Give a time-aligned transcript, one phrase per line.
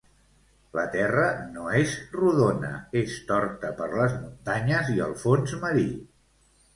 [0.77, 1.25] La terra
[1.57, 5.85] no és rodona és torta per les muntanyes i el fons marí